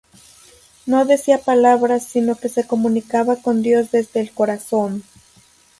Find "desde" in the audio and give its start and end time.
3.91-4.19